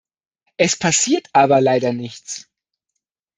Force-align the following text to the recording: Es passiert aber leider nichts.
Es 0.57 0.75
passiert 0.75 1.27
aber 1.31 1.61
leider 1.61 1.93
nichts. 1.93 2.49